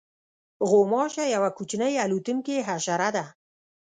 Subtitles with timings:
[0.69, 3.25] غوماشه یوه کوچنۍ الوتونکې حشره ده.